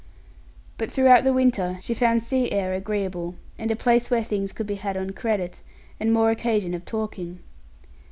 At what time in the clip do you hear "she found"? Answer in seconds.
1.83-2.23